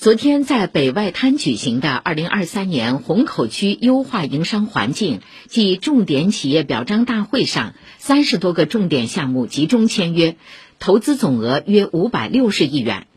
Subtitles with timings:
[0.00, 10.36] 昨天在北外滩举行的二零二三年虹口区优化营商环境暨重点企业表彰大会上，三十多个重点项目集中签约，
[10.78, 13.08] 投资总额约五百六十亿元。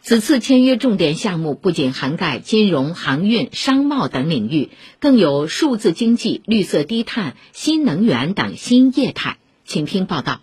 [0.00, 9.36] 此次签约重点项目不仅涵盖金融、航运、商贸等领域，更有数字经济、绿色低碳、新能源等新业态。
[9.64, 10.40] 请听报道。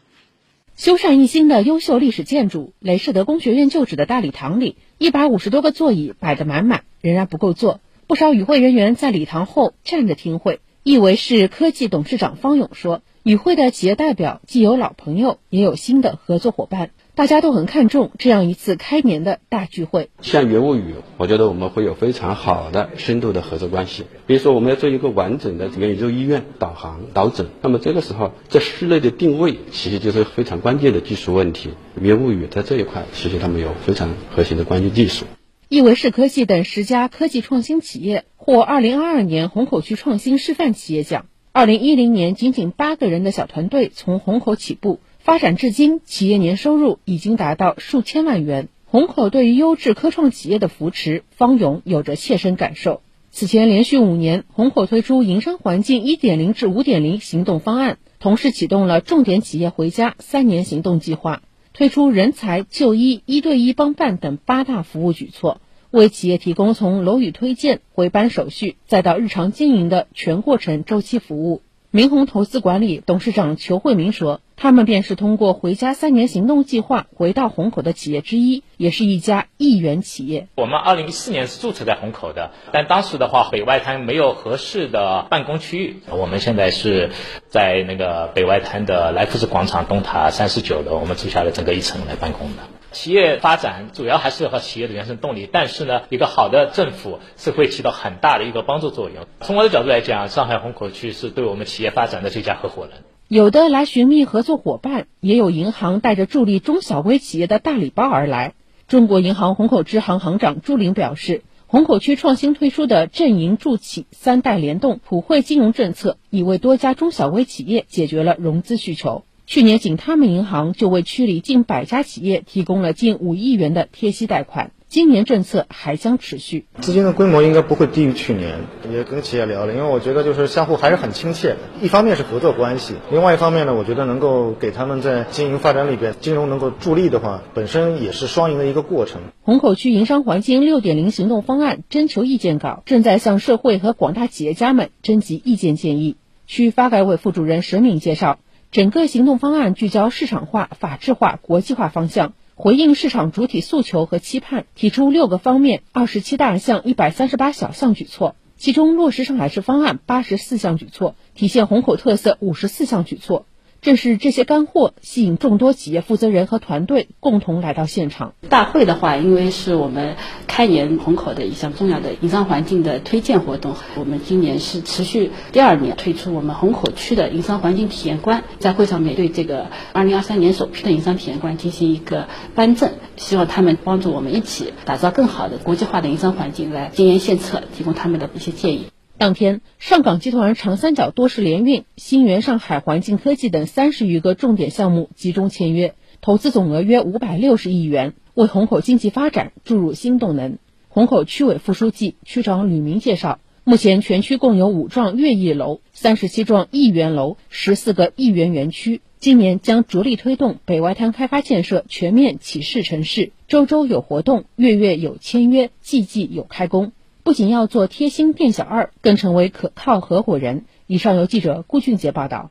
[0.80, 7.82] 修缮一新的优秀历史建筑——雷士德工学院旧址的大礼堂里，一百五十多个座椅摆得满满，仍然不够坐。
[8.08, 10.62] 不少与会人员在礼堂后站着听会。
[10.84, 20.10] 易维视科技董事长方勇说：“与会的企业代表既有老朋友，也有新的合作伙伴。”大家都很看重这样一次开年的大聚会。
[20.22, 24.06] 像云雾语，我觉得我们会有非常好的深度的合作关系。
[24.26, 31.72] 比如说，我们要做一个完整的元宇宙医院导航导诊，那么这个时候在室内的定位其实就是非常关键的技术问题。
[32.00, 35.26] 云雾语在这一块，其实他们有非常核心的关键技术。
[35.68, 41.26] 易维视科技等十家科技创新企业获二零二二年虹口区创新示范企业奖。
[41.52, 45.02] 二零一零年，仅仅八个人的小团队从虹口起步。
[45.30, 48.68] 发展至今，企业年收入已经达到数千万元。
[48.88, 53.04] 虹口对于优质科创企业的扶持，方勇有着切身感受。
[53.30, 61.44] 此前连续五年，虹口推出营商环境一点零至五点零行动方案，同时启动了重点企业回家三年行动计划，
[61.74, 71.62] 推出人才、就医、一对一帮办等八大服务举措，为企业提供从楼宇推荐、回班手续再到日常经营的全过程周期服务。
[71.92, 80.50] 明宏投资管理董事长裘慧明说：“他们便是通过‘回家三年行动计划’回到虹口的企业之一，也是一家亿元企业。
[80.56, 86.02] 我们二零一四年是注册在虹口的，但当时的话，北外滩没有合适的办公区域。
[86.10, 87.12] 我们现在是
[87.48, 99.26] 在那个北外滩的莱福士广场东塔三十九楼，我们租下了整个一层来办公的。”企业发展主要还是和企业的原生动力，但是呢，一个好的政府是会起到很大的一个帮助作用。
[99.40, 103.04] 从我的角度来讲，上海虹口区是对我们企业发展的最佳合伙人。
[103.30, 108.56] 有的来寻觅合作伙伴，也有银行带着助力中小微企业的大礼包而来。
[108.88, 119.26] 中国银行虹口支行行长朱玲表示，虹口区创新推出的镇银助企三代联动普惠金融政策，已为多家中小微企业解决了融资需求。
[119.46, 124.72] 去年，仅他们银行就为区里近百家企业提供了近五亿元的贴息贷款。
[124.90, 128.62] 今年政策还将持续，资金的规模应该不会低于去年。
[128.92, 131.58] 也跟企业聊了，因为我觉得就是相互还是很亲切的。
[131.80, 139.22] 一方面是合作关系，另外一方面呢，我觉得能够给他们在经营发展里边，金融能够助力的话，本身也是双赢的一个过程。
[139.44, 146.18] 虹口区营商环境六点零行动方案征求意见稿正在向社会和广大企业家们征集意见建议。
[146.48, 148.40] 区发改委副主任沈敏介绍。
[148.72, 163.46] 整个行动方案聚焦市场化、法治化、国际化方向，回应市场主体诉求和期盼，提出六个方面、二十七大项、一百三十八小项举措，其中落实上海市方案八十四项举措，体现虹口特色五十四项举措。
[163.82, 168.34] 正是这些干货吸引众多企业负责人和团队共同来到现场。
[168.50, 170.16] 大会的话，因为是我们
[170.48, 188.88] 开年虹口的一项重要的营商环境的推荐活动，我们今年是持续第二年推出我们虹口区的营商环境体验官，在会上面对这个二零二三年首批的营商体验官进行一个颁证，希望他们帮助我们一起打造更好的国际化的营商环境，来经验献策，提供他们的一些建议。
[189.20, 200.58] 当天，上港集团长三角多式联运、新源上海环境科技等三十余个重点项目集中签约，投资总额约五百六十亿元，为虹口经济发展注入新动能。
[200.88, 216.94] 虹口区委副书记、区长吕明介绍，目前全区共有五幢悦亿楼、三十七幢亿元楼、十四个亿元园区，今年将着力推动北外滩开发建设全面启示城市，周周有活动，月月有签约，季季有开工。
[217.30, 220.66] 不仅要做贴心店小二，更成为可靠合伙人。
[220.88, 222.50] 以上由记者顾俊杰报道。